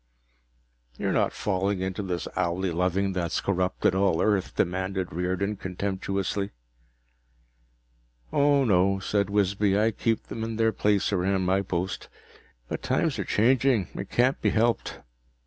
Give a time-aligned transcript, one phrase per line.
[0.97, 6.49] "You're not falling into this owlie loving that's corrupted all Earth?" demanded Riordan contemptuously.
[8.33, 9.77] "Oh, no," said Wisby.
[9.77, 12.09] "I keep them in their place around my post.
[12.67, 13.89] But times are changing.
[13.93, 15.01] It can't be helped."